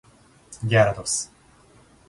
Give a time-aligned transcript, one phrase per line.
[0.63, 1.31] ギャラドス